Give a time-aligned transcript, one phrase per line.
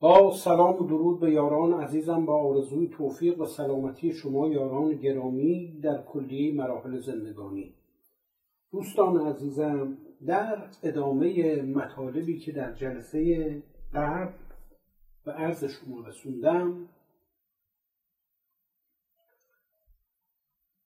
[0.00, 5.80] با سلام و درود به یاران عزیزم با آرزوی توفیق و سلامتی شما یاران گرامی
[5.80, 7.74] در کلیه مراحل زندگانی.
[8.72, 13.62] دوستان عزیزم در ادامه مطالبی که در جلسه
[13.94, 14.32] قبل
[15.24, 16.88] به عرض شما رسوندم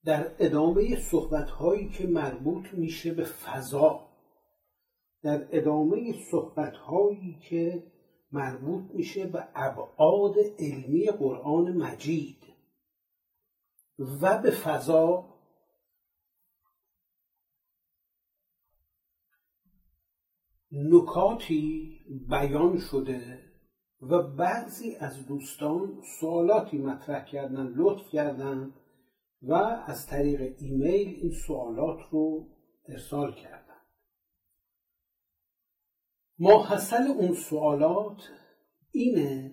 [0.04, 4.08] در ادامه صحبت هایی که مربوط میشه به فضا
[5.22, 7.91] در ادامه صحبت هایی که
[8.32, 12.42] مربوط میشه به ابعاد علمی قرآن مجید
[14.22, 15.32] و به فضا
[20.72, 23.38] نکاتی بیان شده
[24.00, 28.74] و بعضی از دوستان سوالاتی مطرح کردن لطف کردن
[29.42, 29.54] و
[29.86, 32.48] از طریق ایمیل این سوالات رو
[32.88, 33.61] ارسال کردن
[36.42, 38.30] ماحصل اون سوالات
[38.90, 39.52] اینه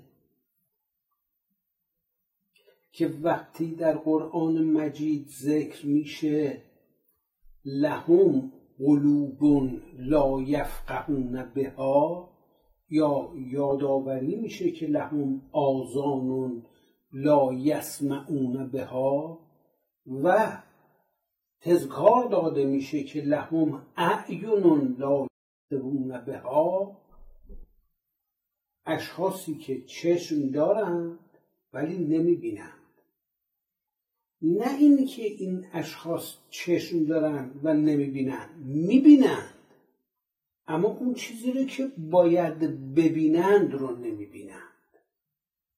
[2.92, 6.62] که وقتی در قرآن مجید ذکر میشه
[7.66, 12.30] لهم قلوب لا یفقهون بها
[12.90, 16.64] یا یادآوری میشه که لهم آزان
[17.14, 19.40] لا یسمعون بها
[20.24, 20.58] و
[21.62, 25.29] تذکار داده میشه که لهم اعین لا
[25.72, 26.98] یبصرون بها
[28.86, 31.20] اشخاصی که چشم دارند
[31.74, 32.74] ولی نمی‌بینند.
[34.42, 39.54] نه اینکه این اشخاص چشم دارند و نمی‌بینند می‌بینند
[40.68, 42.60] اما اون چیزی رو که باید
[42.96, 44.60] ببینند رو نمی‌بینند.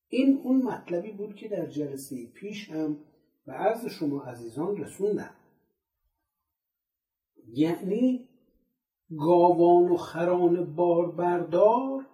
[0.08, 2.98] این اون مطلبی بود که در جلسه پیش هم
[3.46, 5.36] به عرض شما عزیزان رسوندم.
[7.48, 8.31] یعنی
[9.18, 10.76] گاوان و خران
[11.16, 12.06] بردار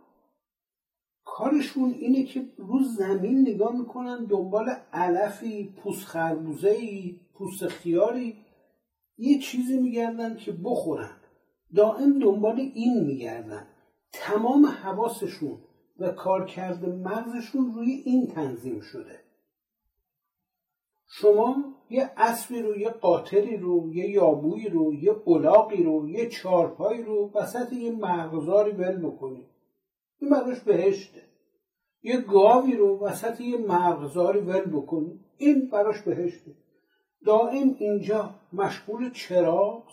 [1.23, 6.77] کارشون اینه که رو زمین نگاه می‌کنن دنبال علفی پوست خربوزه
[7.33, 8.35] پوست خیاری.
[9.17, 11.17] یه چیزی میگردن که بخورن.
[11.75, 13.67] دائم دنبال این میگردن.
[14.11, 15.57] تمام حواسشون
[15.99, 19.26] و کارکرد مغزشون روی این تنظیم شده.
[21.09, 21.55] شما
[21.89, 27.31] یه اسبی رو یه قاطری رو یه یابویی رو یه الاغی رو یه چارپایی رو
[27.35, 29.45] وسط یه مغزاری ول بکنید
[30.19, 31.21] این براش بهشته.
[32.03, 36.51] یه گاوی رو وسط یه مغزاری ول بکنید این براش بهشته.
[37.25, 39.83] دائم اینجا مشغول چراغ.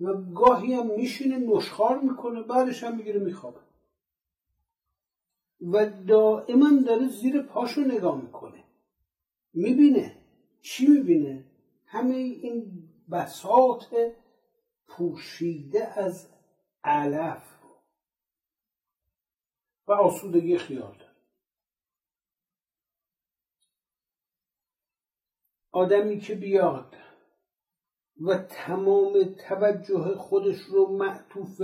[0.00, 3.60] و گاهی هم میشینه نشخار می‌کنه بعدش هم می‌گیره میخوابه.
[5.72, 8.49] و دائما داره زیر پاشو نگاه می‌کنه.
[9.52, 10.16] می‌بینه.
[10.60, 11.44] چی می‌بینه؟
[11.86, 13.94] همه این بساط
[14.86, 16.28] پوشیده از
[16.84, 17.60] علف
[19.86, 21.10] و آسودگی خیال داره.
[25.72, 26.96] آدمی که بیاد
[28.20, 31.62] و تمام توجه خودش رو معطوف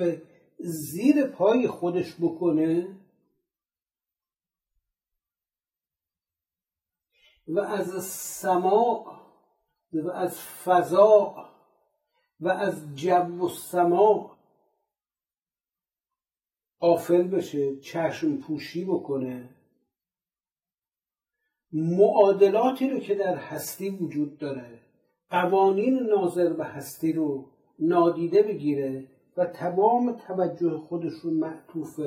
[0.58, 2.95] زیر پای خودش بکنه
[7.48, 9.06] و از سما
[9.92, 11.34] و از فضا
[12.40, 14.36] و از جو و سما
[16.80, 19.48] آفل بشه چشم پوشی بکنه.
[21.72, 24.80] معادلاتی رو که در هستی وجود داره
[25.30, 27.44] قوانین ناظر به هستی رو
[27.78, 32.00] نادیده بگیره و تمام توجه خودش رو معطوف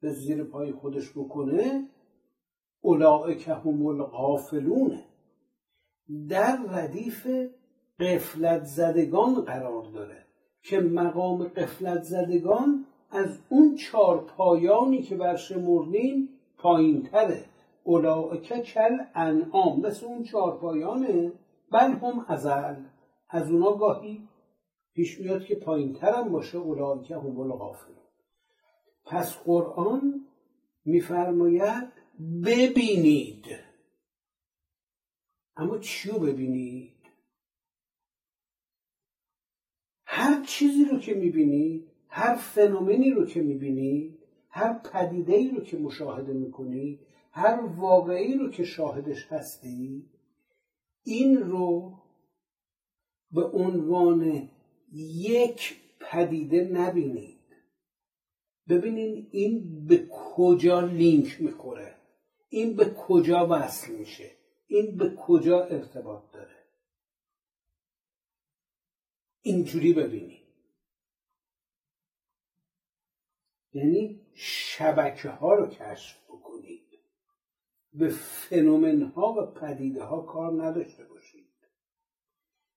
[0.00, 1.88] به زیر پای خودش بکنه
[2.84, 4.98] اولئک هم الغافلون.
[6.28, 7.26] در ردیف
[8.00, 10.26] قفلت زدگان قرار داره
[10.62, 16.28] که مقام قفلت زدگان از اون چار پایانی که برشمردیم
[16.58, 17.44] پایین تره
[17.84, 21.32] اولئک کل انعام مثل اون چار پایانه.
[21.72, 22.74] بل هم ازل.
[23.30, 24.28] از اونا گاهی
[24.94, 27.96] پیش میاد که پایین ترم باشه اولئک هم الغافلون.
[29.06, 30.26] پس قرآن
[30.84, 31.93] میفرماید
[32.44, 33.46] ببینید.
[35.56, 36.94] اما چیو ببینید؟
[40.06, 44.18] هر چیزی رو که می‌بینید هر فنومنی رو که می‌بینید
[44.48, 47.00] هر پدیده ای رو که مشاهده می‌کنید
[47.32, 50.10] هر واقعی رو که شاهدش هستید
[51.02, 51.98] این رو
[53.30, 54.48] به عنوان
[54.92, 57.38] یک پدیده نبینید.
[58.68, 61.93] ببینید این به کجا لینک می‌خوره.
[62.54, 64.30] این به کجا وصل میشه؟
[64.66, 66.56] این به کجا ارتباط داره؟
[69.40, 70.42] اینجوری ببینی
[73.72, 77.00] یعنی شبکه ها رو کشف بکنید.
[77.92, 81.48] به فنومن ها و پدیده ها کار نداشته باشید.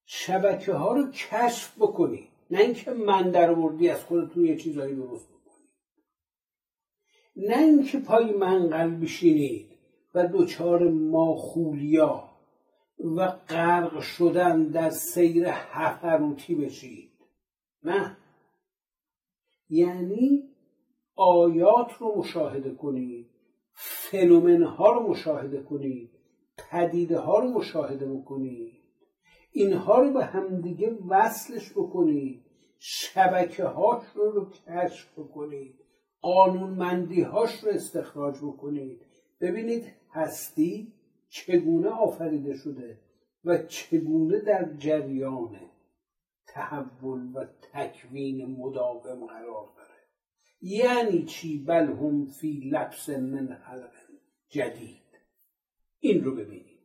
[0.06, 2.30] شبکه ها رو کشف بکنید.
[2.52, 3.50] نه اینکه من در
[3.92, 5.37] از خودتون یه چیزایی درست
[7.38, 9.70] نه اینکه پای منقل بشینید
[10.16, 12.30] و دچار ماخولیا
[13.00, 17.12] و غرق شدن در سیر حفروتی بشید.
[17.84, 18.18] نه.
[19.70, 20.44] یعنی
[21.16, 23.30] آیات رو مشاهده کنید
[23.74, 26.10] فنومن ها رو مشاهده کنید
[26.58, 28.74] پدیده ها رو مشاهده بکنید.
[29.52, 32.46] اینها رو به همدیگه وصلش بکنید
[32.80, 35.87] شبکه هاش رو, رو کشف بکنید.
[36.22, 39.02] قانونمندی هاش رو استخراج بکنید.
[39.42, 40.94] ببینید هستی
[41.30, 43.00] چگونه آفریده شده
[43.46, 45.60] و چگونه در جریان
[46.48, 49.98] تحول و تکوین مداوم قرار داره.
[50.62, 53.92] یعنی چی؟ بل هم فی لبس من خلق
[54.50, 55.04] جدید.
[56.00, 56.78] این رو ببینید.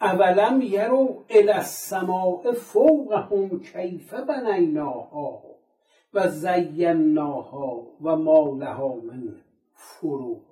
[0.00, 5.55] اولم یرو السماء فوقهم کیف بنیناها.
[6.12, 9.42] و زیناها و ما لها من
[9.74, 10.42] فروج.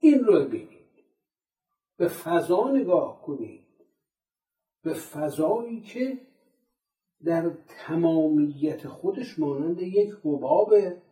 [0.00, 0.78] این رو ببینید
[1.96, 3.68] به فضا نگاه کنید.
[4.82, 6.18] به فضایی که
[7.24, 7.50] در
[7.86, 11.02] تمامیت خودش مانند یک حبابه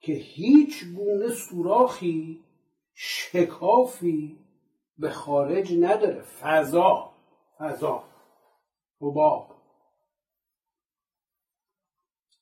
[0.00, 2.44] که هیچ گونه سوراخی
[2.94, 4.38] شکافی
[4.98, 6.22] به خارج نداره.
[6.22, 7.12] فضا
[7.58, 8.04] فضا
[9.00, 9.55] حباب.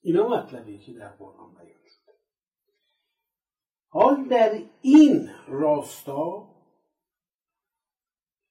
[0.05, 2.12] اینا مطلبی که در قرآن بیان شده.
[3.89, 6.49] حال در این راستا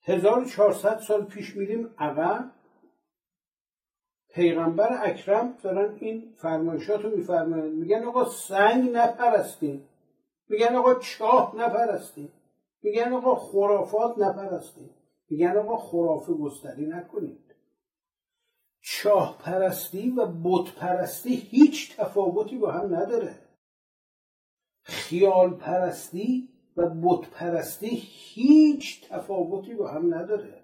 [0.01, 2.51] 1400 سال پیش میریم عقب
[4.29, 7.73] پیغمبر اکرم دارن این فرمایشات رو میفرمایند.
[7.73, 9.89] میگن آقا سنگ نپرستیم
[10.49, 12.33] میگن آقا چاه نپرستیم
[12.81, 14.89] میگن آقا خرافات نپرستیم
[15.29, 17.42] میگن آقا خرافه گستری نکنید
[18.85, 23.39] چاه پرستی و بت پرستی هیچ تفاوتی با هم نداره.
[24.81, 30.63] خیال پرستی و بت پرستی هیچ تفاوتی با هم نداره.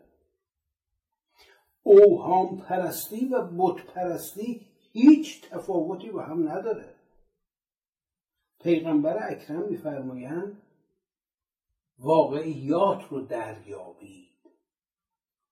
[1.84, 6.96] اوهام پرستی و بت پرستی هیچ تفاوتی با هم نداره.
[8.60, 10.62] پیغمبر اکرم میفرمایند
[12.00, 14.30] واقعیات رو دریابید.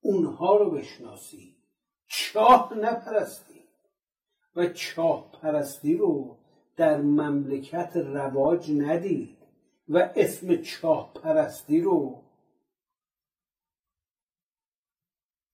[0.02, 1.57] اونها رو بشناسید.
[2.08, 3.70] چاه نپرستید
[4.56, 6.38] و چاه پرستی رو
[6.76, 9.38] در مملکت رواج ندید
[9.90, 12.24] و اسم چاه پرستی رو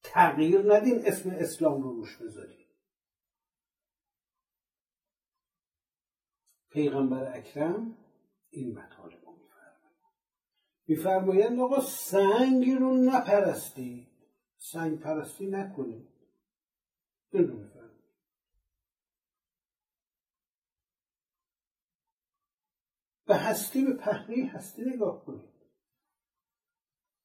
[0.03, 2.67] تغییر ندین اسم اسلام رو روش بذارید
[6.69, 7.97] پیغمبر اکرم
[8.49, 10.13] این مطالب رو میفرمایند
[10.87, 14.13] میفرمایند آقا سنگ رو نپرستی
[14.57, 16.12] سنگ پرستی نکنید.
[23.25, 25.53] به هستی به پهنه هستی نگاه کنید.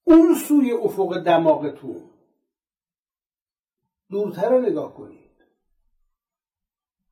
[0.03, 2.09] اون سوی افق دماغتون
[4.09, 5.29] دورتر نگاه کنید.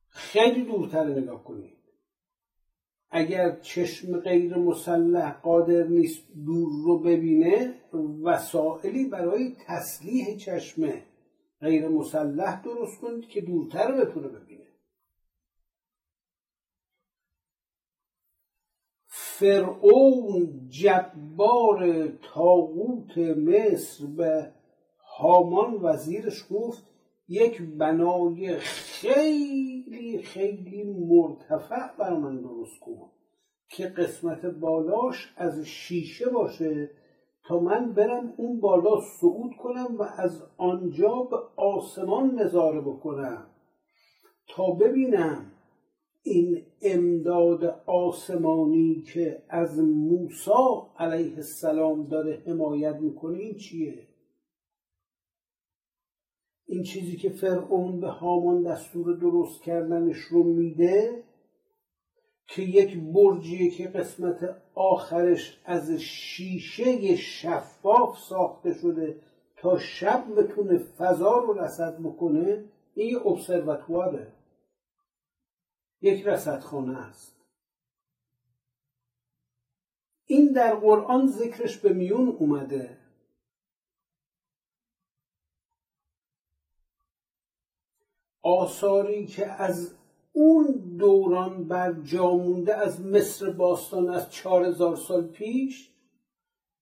[0.08, 1.78] خیلی دورتر نگاه کنید.
[3.10, 7.80] اگر چشم غیر مسلح قادر نیست دور رو ببینه
[8.22, 11.02] وسائلی برای تسلیح چشم
[11.60, 14.64] غیر مسلح درست کنید که دورتر بتونه ببینه.
[19.38, 24.52] فرعون جبار تاغوت مصر به
[25.18, 26.82] هامان وزیرش گفت
[27.28, 33.10] یک بنای خیلی خیلی مرتفع بر من درست کن
[33.68, 36.90] که قسمت بالاش از شیشه باشه
[37.48, 43.46] تا من برم اون بالا صعود کنم و از آنجا به آسمان نظاره بکنم
[44.48, 45.52] تا ببینم
[46.22, 50.50] این امداد آسمانی که از موسی
[50.98, 54.08] علیه السلام داره حمایت می‌کنه این چیه؟
[56.66, 61.24] این چیزی که فرعون به هامان دستور درست کردنش رو میده
[62.48, 69.20] که یک برجیه که قسمت آخرش از شیشه شفاف ساخته شده
[69.56, 72.64] تا شب بتونه فضا رو رسد بکنه
[72.94, 74.32] این یه ابسرواتواره
[76.00, 77.36] یک رصدخانه است.
[80.26, 82.98] این در قرآن ذکرش به میون اومده.
[88.42, 89.97] آثاری که از
[90.38, 95.90] اون دوران بر جا مونده از مصر باستان از چهار هزار سال پیش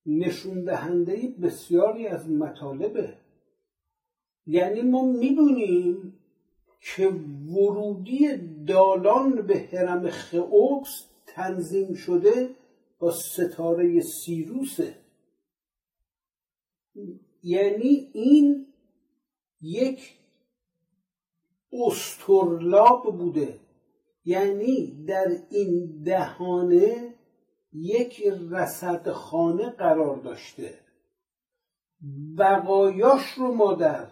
[0.07, 3.15] نشون دهنده بسیاری از مطالبه.
[4.47, 6.19] یعنی ما می‌دونیم
[6.81, 7.09] که
[7.57, 8.37] ورودی
[8.67, 12.51] دالان به حرم خئوبس تنظیم شده
[12.99, 14.95] با ستاره سیروسه.
[17.43, 18.67] یعنی این
[19.61, 20.19] یک
[21.87, 23.61] استرلاب بوده.
[24.25, 27.15] یعنی در این دهانه
[27.73, 30.75] یک رصدخانه قرار داشته.
[32.39, 34.07] بقایاش رو ما در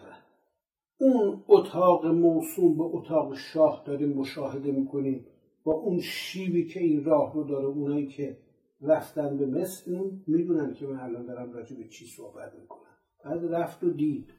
[0.99, 5.25] اون اتاق موسوم به اتاق شاه داریم مشاهده می‌کنیم.
[5.63, 8.37] با اون شیبی که این راه رو داره اونایی که
[8.81, 9.91] رفتن به مصر
[10.27, 12.81] می‌دونن که من الان دارم راجع به چی صحبت می‌کنم.
[13.25, 14.33] بعد رفت و دید.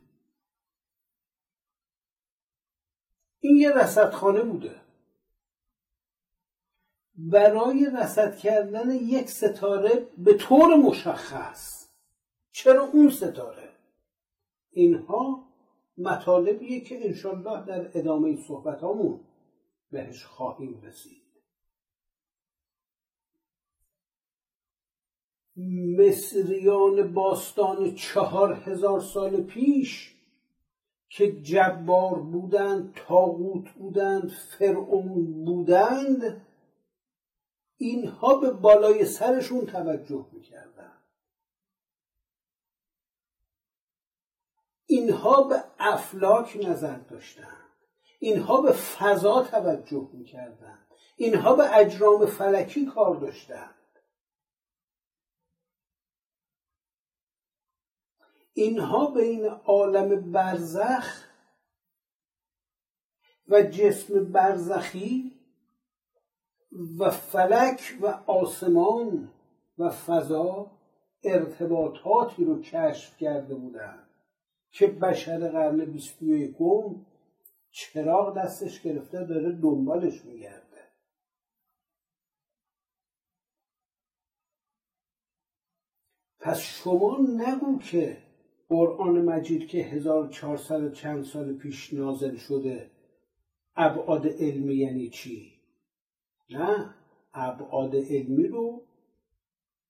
[3.46, 4.80] این یه رصدخانه بوده.
[7.14, 11.88] برای رصد کردن یک ستاره به طور مشخص.
[12.52, 13.68] چرا اون ستاره؟
[14.70, 15.48] اینها
[15.98, 19.20] مطالبیه که انشالله در ادامه صحبت همون
[19.90, 21.22] بهش خواهیم رسید.
[25.98, 30.15] مصریان باستان چهار هزار سال پیش
[31.08, 36.46] که جبار بودند تاغوت بودند فرعون بودند
[37.76, 40.92] اینها به بالای سرشون توجه می‌کردن
[44.86, 47.56] اینها به افلاک نظر داشتن
[48.20, 50.78] اینها به فضا توجه می‌کردن
[51.16, 53.70] اینها به اجرام فلکی کار داشتن
[58.58, 61.24] اینها بین عالم برزخ
[63.48, 65.32] و جسم برزخی
[66.98, 69.32] و فلک و آسمان
[69.78, 70.70] و فضا
[71.24, 74.08] ارتباطاتی رو کشف کرده بودند
[74.70, 77.06] که بشر قرن بیست و یکم
[77.70, 80.66] چراغ دستش گرفته داره دنبالش میگرده.
[86.38, 88.25] پس شما نگو که
[88.68, 92.90] قرآن مجید که 1400 چند سال پیش نازل شده
[93.76, 95.52] ابعاد علمی یعنی چی؟
[96.50, 96.94] نه
[97.34, 98.82] ابعاد علمی رو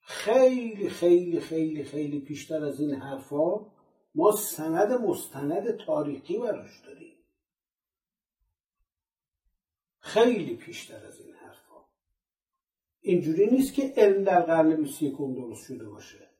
[0.00, 3.66] خیلی خیلی خیلی خیلی پیشتر از این حرفا
[4.14, 7.16] ما سند مستند تاریخی براش داریم.
[9.98, 11.84] خیلی پیشتر از این حرفا.
[13.00, 16.35] اینجوری نیست که علم در قرن 21 درست شده باشه.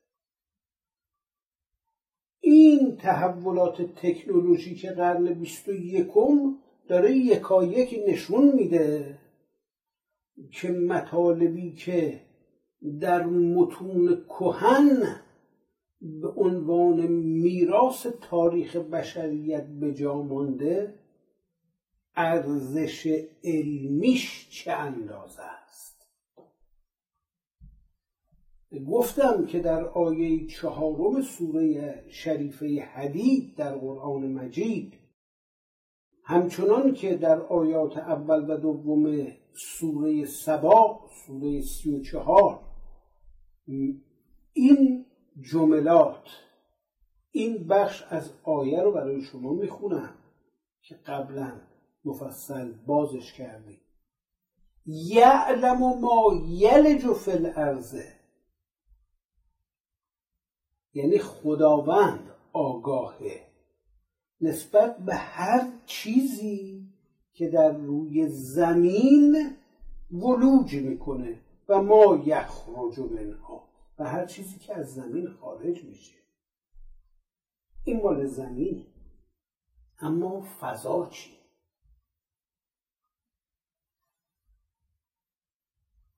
[2.49, 6.07] این تحولات تکنولوژیک قرن 21
[6.87, 9.19] داره یکایک نشون میده
[10.51, 12.21] که مطالبی که
[12.99, 15.21] در متون کهن
[16.01, 20.93] به عنوان میراث تاریخ بشریت به جا مانده
[22.15, 26.07] ارزش علمیش چه اندازه است
[28.87, 34.93] گفتم که در آیه چهارم سوره شریفه حدید در قرآن مجید
[36.23, 42.59] همچنان که در آیات اول و دوم سوره سبا سوره سی و چهار
[44.53, 45.05] این
[45.41, 46.27] جملات
[47.31, 50.13] این بخش از آیه رو برای شما می‌خونم
[50.81, 51.61] که قبلا
[52.05, 53.81] مفصل بازش کردیم.
[54.85, 57.95] یعلم ما یلج فی الارض.
[60.97, 63.47] یعنی خداوند آگاهه.
[64.41, 66.87] نسبت به هر چیزی
[67.33, 69.55] که در روی زمین
[70.11, 71.39] ولوج می‌کنه
[71.69, 73.67] و ما یخرج منها
[73.99, 76.17] و هر چیزی که از زمین خارج میشه.
[77.83, 78.85] این مال زمین
[79.99, 81.36] اما فضا چی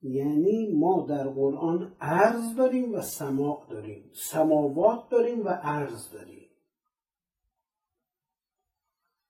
[0.02, 4.12] یعنی ما در قرآن عرض داریم و سماع داریم.
[4.14, 6.50] سماوات داریم و عرض داریم.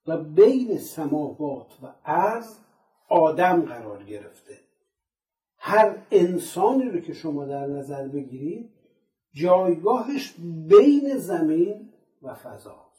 [0.06, 2.58] و بین سماوات و عرض
[3.08, 4.60] آدم قرار گرفته.
[5.58, 8.70] هر انسانی رو که شما در نظر بگیرید
[9.32, 10.34] جایگاهش
[10.68, 12.89] بین زمین و فضاست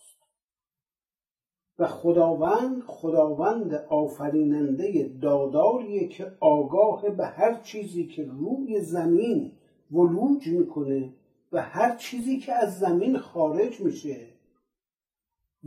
[1.82, 9.52] و خداوند خداوند آفریننده داداریه که آگاه به هر چیزی که روی زمین
[9.92, 11.14] ولوج می‌کنه
[11.52, 14.28] و هر چیزی که از زمین خارج میشه.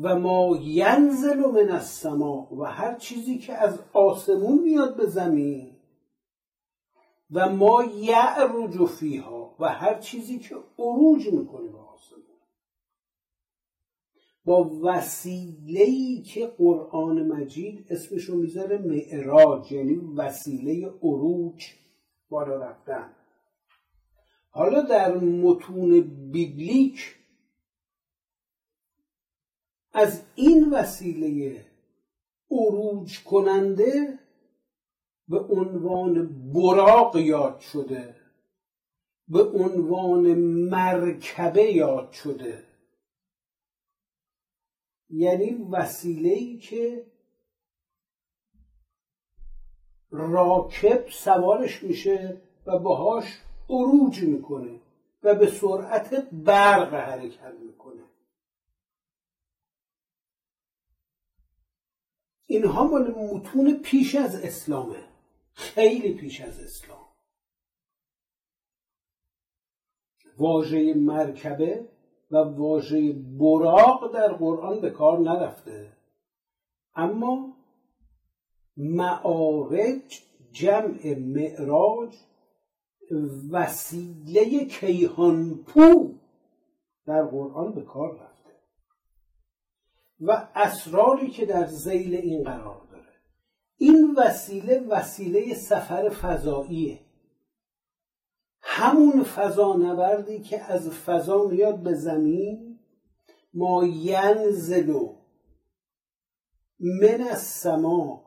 [0.02, 5.70] و ما ینزل من السما و هر چیزی که از آسمون میاد به زمین.
[7.30, 12.33] و ما یعرج فیها و هر چیزی که عروج می‌کنه به آسمون.
[14.44, 21.64] با وسیله که قرآن مجید اسمشو می‌ذاره معراج یعنی وسیله عروج
[22.30, 23.10] بالا رفتن.
[24.50, 27.16] حالا در متون بیبلیک
[29.92, 31.60] از این وسیله
[32.50, 34.18] عروج کننده
[35.28, 38.16] به عنوان براق یاد شده
[39.28, 40.34] به عنوان
[40.68, 42.73] مرکبه یاد شده.
[45.16, 47.06] یعنی وسیله ای که
[50.10, 53.24] راکب سوارش میشه و باهاش
[53.70, 54.80] عروج می‌کنه
[55.22, 58.04] و به سرعت برق حرکت می‌کنه.
[62.46, 65.08] اینها مال متون پیش از اسلامه.
[65.52, 67.08] خیلی پیش از اسلام.
[70.38, 71.93] واژه مرکبه
[72.34, 75.92] و واژه براق در قرآن به کار نرفته.
[76.94, 77.56] اما
[78.76, 80.22] معارج
[80.52, 82.14] جمع معراج
[83.50, 86.14] وسیله کیهانپو
[87.06, 88.50] در قرآن به کار رفته.
[90.20, 93.12] و اسراری که در زیل این قرار داره.
[93.76, 97.03] این وسیله وسیله سفر فضاییه
[98.76, 102.78] همون فضانوردی که از فضا میاد به زمین
[103.54, 105.16] ما ینزلو
[106.80, 108.24] من السما.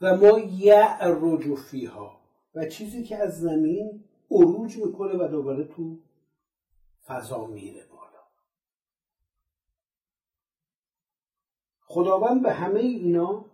[0.00, 2.20] و ما یعرج فیها.
[2.54, 5.98] و چیزی که از زمین عروج می‌کنه و دوباره تو
[7.06, 8.22] فضا میره بالا.
[11.86, 13.44] خداوند به همه اینا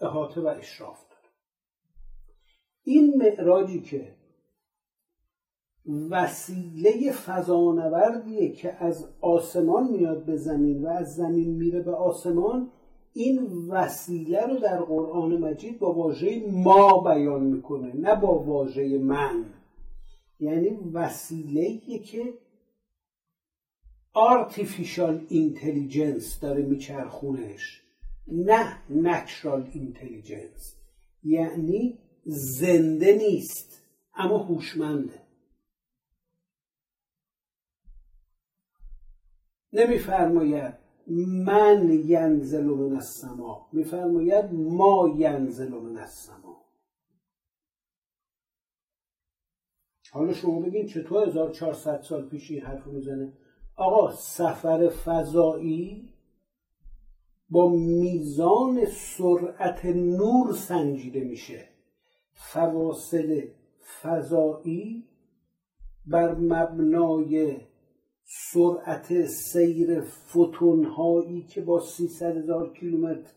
[0.00, 1.11] احاطه و اشراف
[2.84, 4.14] این معراجی که
[6.10, 12.70] وسیله فضانوردیه که از آسمان میاد به زمین و از زمین میره به آسمان
[13.12, 19.44] این وسیله رو در قرآن مجید با واژه ما بیان می‌کنه نه با واژه من.
[20.40, 22.34] یعنی وسیله که
[24.14, 27.82] artificial intelligence داره میچرخونش
[28.28, 30.76] نه natural intelligence
[31.24, 33.82] یعنی زنده نیست
[34.14, 35.22] اما هوشمنده.
[39.72, 40.74] نمیفرماید
[41.46, 46.64] من ینزل من السما میفرماید ما ینزل من السما.
[50.10, 53.32] حالا شما بگین چطور 1400 سال پیش این حرف می‌زنه؟
[53.76, 56.08] آقا سفر فضایی
[57.48, 61.71] با میزان سرعت نور سنجیده میشه.
[62.50, 63.40] فواصل
[64.02, 65.04] فضایی
[66.06, 67.56] بر مبنای
[68.24, 73.32] سرعت سیر فوتون هایی که با 300 هزار کیلومتر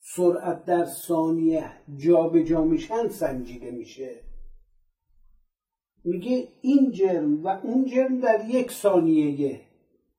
[0.00, 4.20] سرعت در ثانیه جابجا جا میشن سنجیده میشه.
[6.04, 9.60] میگه این جرم و اون جرم در یک ثانیه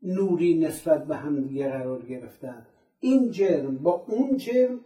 [0.01, 2.67] نوری نسبت به هم دیگه قرار گرفتن.
[2.99, 4.79] این جرم با اون جرم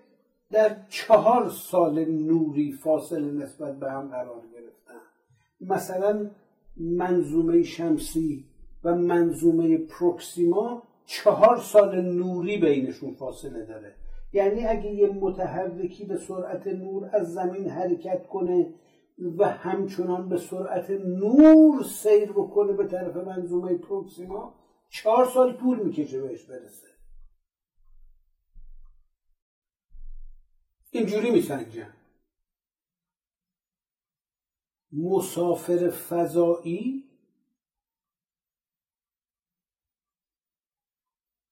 [0.51, 5.01] در چهار سال نوری فاصله نسبت به هم قرار گرفتن.
[5.61, 6.29] مثلا
[6.77, 8.45] منظومه شمسی
[8.83, 13.95] و منظومه پروکسیما چهار سال نوری بینشون فاصله داره.
[14.33, 18.73] یعنی اگه یه متحرکی به سرعت نور از زمین حرکت کنه
[19.37, 24.53] و همچنان به سرعت نور سیر بکنه به طرف منظومه پروکسیما
[24.89, 26.88] چهار سال طول می‌کشه بهش برسه.
[30.91, 31.93] اینجوری میسنجن
[34.91, 37.09] مسافر فضایی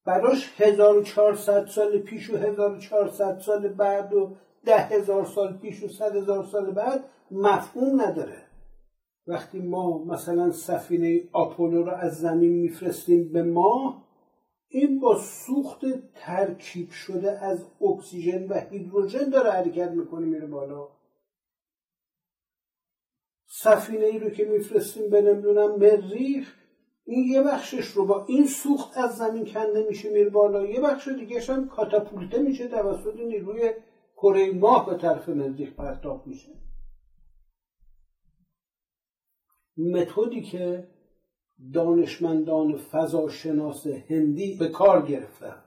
[0.06, 6.43] براش 1400 سال پیش و 1400 سال بعد و ده هزار سال پیش و صد
[6.52, 8.43] سال بعد مفهوم نداره.
[9.28, 14.07] وقتی ما مثلا سفینه آپولو رو از زمین میفرستیم به ماه
[14.69, 15.82] این با سوخت
[16.15, 20.88] ترکیب شده از اکسیژن و هیدروژن داره حرکت می‌کنه میره بالا.
[23.45, 26.56] سفینه ای رو که میفرستیم به نمی‌دونم مریخ
[27.06, 30.65] این یه بخشش رو با این سوخت از زمین کنده میشه میره بالا.
[30.65, 33.73] یه بخش دیگه هم کاتاپولته میشه توسط نیروی
[34.15, 36.51] کره ماه به طرف مریخ پرتاب میشه.
[39.77, 40.88] متدی که
[41.74, 45.63] دانشمندان فضاشناس هندی به کار گرفتن.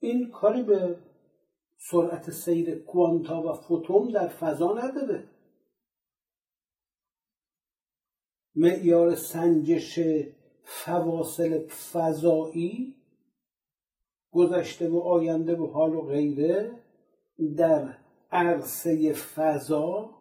[0.00, 0.98] این کاری به
[1.76, 5.28] سرعت سیر کوانتا و فوتون در فضا نداره.
[8.54, 10.00] معیار سنجش
[10.62, 12.94] فواصل فضایی
[14.30, 16.70] گذشته و آینده و حال و غیره
[17.56, 17.96] در
[18.32, 20.19] عرصه فضا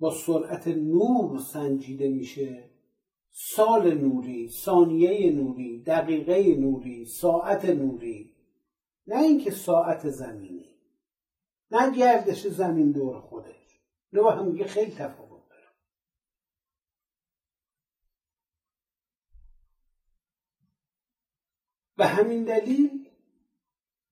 [0.00, 2.70] با سرعت نور سنجیده میشه.
[3.30, 8.34] سال نوری ثانیه نوری دقیقه نوری ساعت نوری.
[9.06, 10.70] نه اینکه ساعت زمینی.
[11.70, 13.80] نه گردش زمین دور خودش.
[14.12, 15.68] نه با هم خیلی تفاوت داره.
[21.96, 23.08] به همین دلیل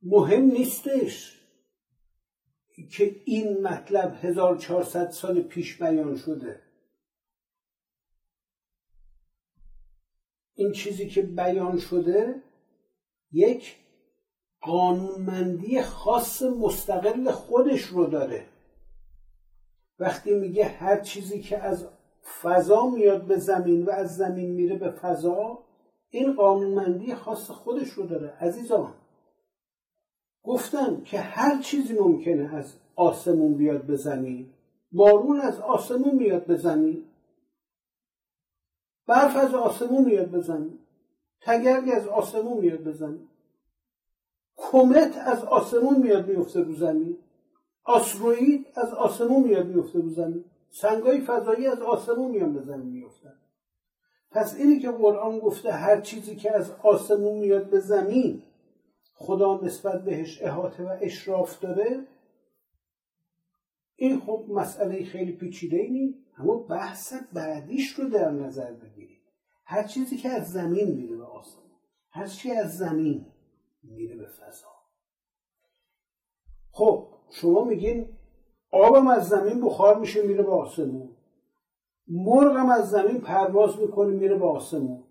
[0.02, 1.37] مهم نیستش
[2.90, 6.62] که این مطلب 1400 سال پیش بیان شده.
[10.54, 12.42] این چیزی که بیان شده
[13.32, 13.76] یک
[14.60, 18.46] قانونمندی خاص مستقل خودش رو داره.
[19.98, 21.88] وقتی میگه هر چیزی که از
[22.42, 25.64] فضا میاد به زمین و از زمین میره به فضا
[26.10, 28.28] این قانونمندی خاص خودش رو داره.
[28.40, 28.94] عزیزان
[30.48, 34.50] گفتم که هر چیزی ممکنه از آسمون بیاد به زمین
[34.92, 37.04] بارون از آسمون میاد به زمین.
[39.06, 40.78] برف از آسمون میاد به زمین.
[41.40, 43.28] تگرگی از آسمون میاد به زمین.
[44.56, 47.16] کومت از آسمون میاد میفته رو زمین.
[47.84, 50.44] آسروید از آسمون میاد میفته رو زمین.
[50.70, 53.34] سنگای فضایی از آسمون میاد به زمین میفتن.
[54.30, 58.42] پس اینی که قرآن گفته هر چیزی که از آسمون میاد به زمین
[59.20, 62.06] خدا نسبت بهش احاطه و اشراف داره
[63.96, 69.22] این خب مسئله خیلی پیچیده ای اما بحث بعدیش رو در نظر بگیرید.
[69.64, 71.70] هر چیزی که از زمین میره به آسمون
[72.10, 73.26] هر چیزی از زمین
[73.82, 74.66] میره به فضا.
[76.72, 78.08] خب شما میگین
[78.70, 81.08] آبم از زمین بخار میشه میره به آسمون.
[82.08, 85.04] مرغم از زمین پرواز می‌کنه میره به آسمون.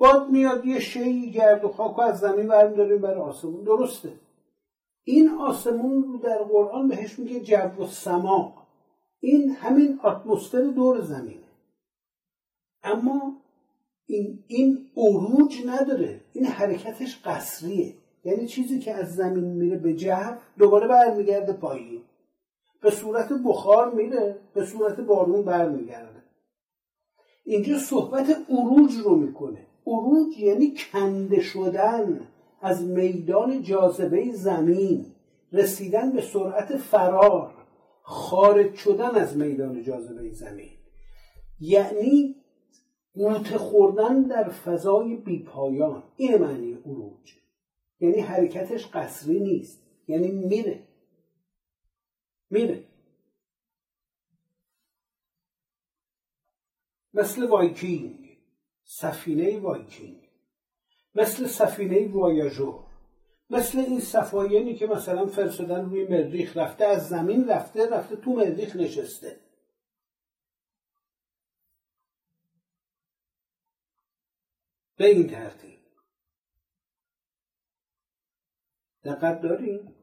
[0.00, 3.64] باد میاد یه شیعی گرد و خاک از زمین برمیداریم برای آسمون.
[3.64, 4.12] درسته.
[5.04, 8.66] این آسمون رو در قرآن بهش میگه جو و سما.
[9.20, 11.48] این همین اتمسفر دور زمینه.
[12.82, 13.36] اما
[14.06, 16.20] این این عروج نداره.
[16.32, 17.94] این حرکتش قصریه.
[18.24, 22.02] یعنی چیزی که از زمین میره به جو دوباره برمیگرده پایین.
[22.82, 26.22] به صورت بخار میره به صورت بارون برمیگرده.
[27.44, 29.69] اینجا صحبت عروج رو می‌کنه.
[29.90, 32.28] عروج یعنی کنده شدن
[32.60, 35.06] از میدان جاذبه زمین
[35.52, 37.54] رسیدن به سرعت فرار
[38.02, 40.72] خارج شدن از میدان جاذبه زمین.
[41.60, 42.36] یعنی
[43.14, 47.34] قوت خوردن در فضای بیپایان این معنی عروج.
[48.00, 50.88] یعنی حرکتش قسری نیست یعنی میره.
[52.50, 52.84] میره.
[57.14, 58.19] مثل وایکینگ.
[58.92, 60.28] سفینه وایکینگ.
[61.14, 62.84] مثل سفینه وایاژور.
[63.50, 68.76] مثل این سفاینی که مثلا فرستادن روی مریخ رفته از زمین رفته رفته تو مریخ
[68.76, 69.40] نشسته.
[74.96, 75.78] به این ترتیب.
[79.04, 79.94] دقت داریم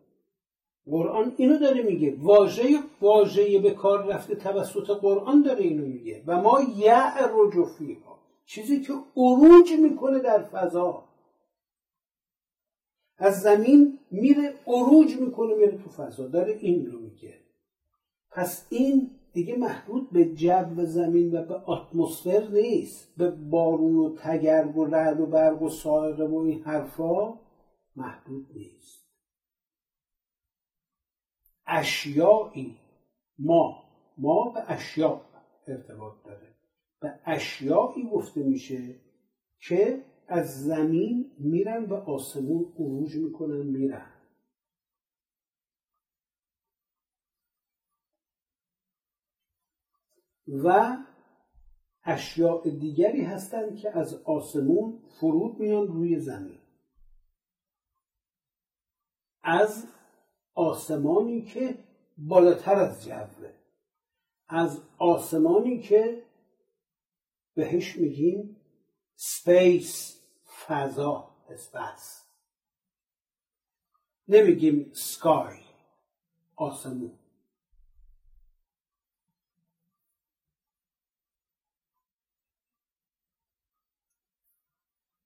[0.86, 2.15] قرآن اینو داره میگه.
[2.19, 6.23] واژه واژه به کار رفته توسط قرآن داره اینو میگه.
[6.28, 8.16] و ما یعرج فیها.
[8.47, 11.03] چیزی که عروج می‌کنه در فضا.
[13.17, 16.27] از زمین میره عروج می‌کنه میره تو فضا.
[16.27, 17.39] داره این رو میگه.
[18.31, 23.15] پس این دیگه محدود به جو زمین و به اتمسفر نیست.
[23.17, 27.39] به بارون و تگرگ و رعد و برق و سائقه و این حرفا
[27.95, 29.07] محدود نیست.
[31.67, 32.77] اشیایی
[33.39, 33.83] ما
[34.17, 35.21] ما به اشیاء
[35.67, 36.55] ارتباط داره.
[36.99, 38.95] به اشیایی گفته میشه
[39.60, 44.13] که از زمین میرن به آسمون عروج می‌کنن میرن.
[50.47, 50.97] و
[52.03, 56.60] اشیاء دیگری هستند که از آسمون فرود میان روی زمین.
[59.43, 59.88] از
[60.53, 61.83] آسمانی که
[62.17, 63.53] بالاتر از جوه.
[64.49, 66.27] از آسمانی که
[67.58, 68.56] بهش میگیم
[69.15, 70.22] سپیس
[70.67, 72.26] فضا اسپس
[74.28, 75.58] نمیگیم سکای
[76.56, 77.20] آسمون.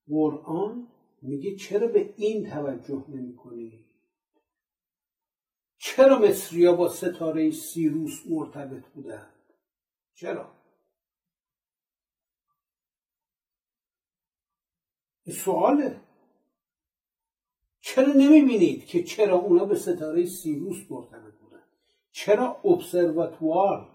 [0.08, 0.88] قرآن
[1.22, 3.84] میگه چرا به این توجه نمی‌کنی
[5.78, 9.34] چرا مصریا با ستاره سیروس مرتبط بودند؟
[10.14, 10.61] چرا؟
[15.30, 16.00] سواله.
[17.80, 21.62] چرا نمی‌بینید که چرا اونا به ستاره سیروس مرتبط بودن
[22.10, 23.88] چرا ابسرواتوار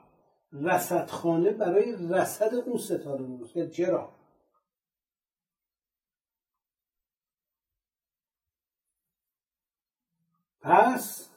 [0.51, 4.17] رصدخانه برای رصد اون ستاره درست چرا؟
[10.61, 11.29] پس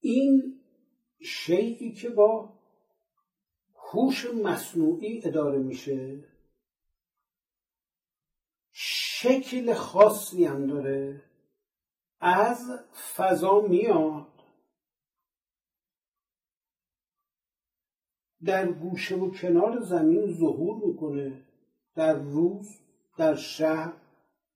[0.00, 0.60] این
[1.20, 2.52] شیعی که با
[3.74, 6.24] هوش مصنوعی اداره میشه
[9.22, 11.22] شکل خاصی هم داره.
[12.20, 12.70] از
[13.16, 14.26] فضا میاد.
[18.44, 21.42] در گوشه و کنار زمین ظهور می‌کنه.
[21.94, 22.68] در روز
[23.18, 23.92] در شب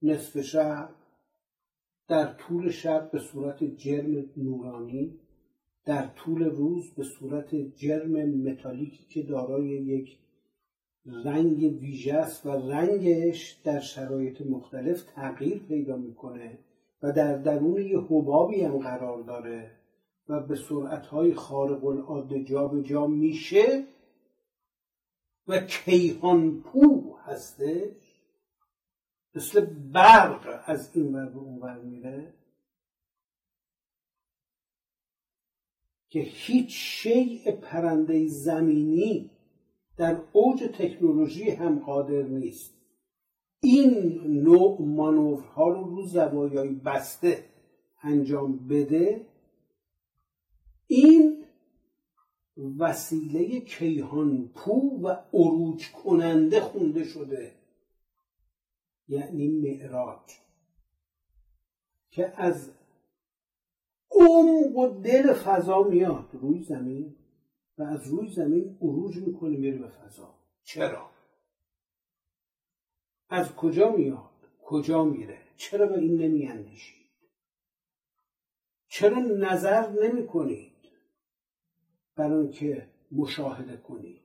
[0.02, 0.94] نصف شب
[2.08, 5.20] در طول شب به صورت جرم نورانی.
[5.84, 10.23] در طول روز به صورت جرم متالیکی که دارای یک
[11.06, 16.58] رنگ ویژه است و رنگش در شرایط مختلف تغییر پیدا می‌کنه
[17.02, 19.70] و در درون یه حبابی هم قرار داره
[20.28, 22.44] و به سرعتهای خارق العاده
[22.82, 23.86] جا میشه
[25.48, 28.14] و کیهان پو هستش.
[29.34, 32.34] مثل برق از این ور به اون ور میره
[36.08, 39.30] که هیچ شیء پرنده زمینی
[39.96, 42.74] در اوج تکنولوژی هم قادر نیست.
[43.60, 47.44] این نوع مانورها رو رو زوایای بسته
[48.02, 49.26] انجام بده.
[50.86, 51.44] این
[52.78, 57.52] وسیله کیهان پو و عروج کننده خونده شده.
[59.08, 60.30] یعنی معراج.
[62.10, 62.70] که از
[64.10, 66.28] عمق و دل فضا میاد.
[66.32, 67.16] روی زمین.
[67.78, 70.34] و از روی زمین عروج می‌کنه میره به فضا.
[70.62, 71.10] چرا؟
[73.28, 74.30] از کجا میاد؟
[74.64, 77.10] کجا میره؟ چرا به این نمیاندیشید؟
[78.88, 80.72] چرا نظر نمی کنید
[82.16, 84.22] برای که مشاهده کنید؟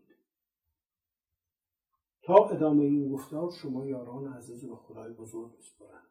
[2.24, 6.10] تا ادامه این گفتار شما یاران عزیز و خدای بزرگ بسپرم